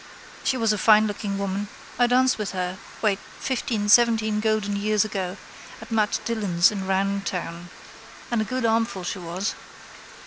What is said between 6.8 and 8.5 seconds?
Roundtown. And a